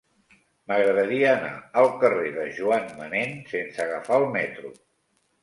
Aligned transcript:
M'agradaria 0.69 1.27
anar 1.33 1.51
al 1.81 1.89
carrer 2.05 2.31
de 2.39 2.47
Joan 2.61 2.89
Manén 3.03 3.37
sense 3.53 3.85
agafar 3.87 4.21
el 4.25 4.29
metro. 4.41 4.75